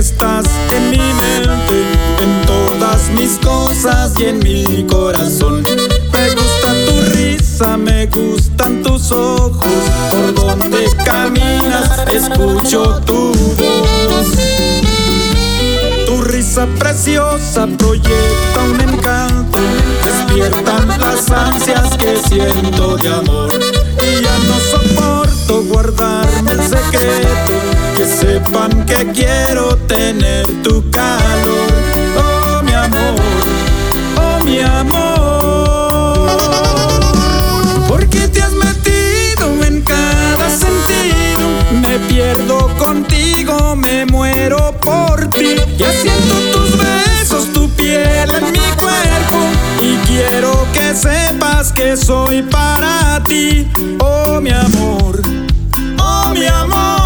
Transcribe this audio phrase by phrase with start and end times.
[0.00, 1.84] estás en mi mente,
[2.22, 5.62] en todas mis cosas y en mi corazón.
[5.62, 14.28] Me gusta tu risa, me gustan tus ojos, por donde caminas escucho tu voz.
[16.06, 19.58] Tu risa preciosa proyecta un encanto,
[20.02, 23.79] despiertan las ansias que siento de amor.
[29.06, 31.70] Quiero tener tu calor.
[32.16, 33.20] Oh mi amor,
[34.16, 36.36] oh mi amor.
[37.88, 41.48] Porque te has metido en cada sentido,
[41.80, 45.56] me pierdo contigo, me muero por ti.
[45.78, 49.38] Ya siento tus besos, tu piel en mi cuerpo.
[49.82, 53.66] Y quiero que sepas que soy para ti.
[53.98, 55.20] Oh mi amor,
[55.98, 56.99] oh mi amor.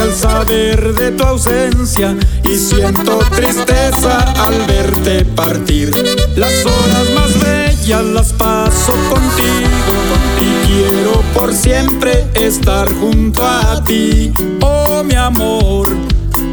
[0.00, 5.90] Al saber de tu ausencia y siento tristeza al verte partir.
[6.36, 9.94] Las horas más bellas las paso contigo
[10.40, 14.32] y quiero por siempre estar junto a ti.
[14.62, 15.88] Oh mi amor,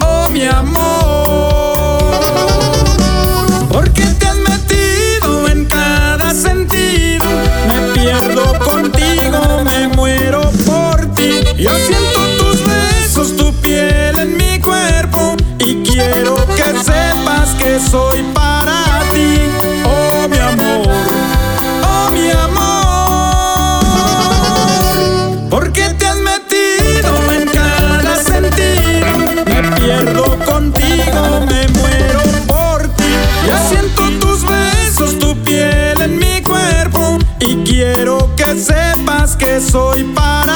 [0.00, 0.95] oh mi amor.
[17.80, 19.38] Soy para ti.
[19.84, 20.86] Oh mi amor,
[21.82, 22.70] oh mi amor.
[25.50, 29.18] Porque te has metido en cada sentido.
[29.46, 33.12] Me pierdo contigo, me muero por ti.
[33.46, 37.18] Ya siento tus besos, tu piel en mi cuerpo.
[37.40, 40.46] Y quiero que sepas que soy para